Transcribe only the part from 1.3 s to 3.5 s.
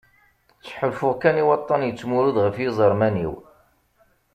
i waṭṭan yettmurud ɣef yiẓerman-iw.